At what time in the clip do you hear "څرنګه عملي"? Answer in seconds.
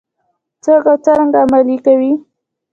1.05-1.77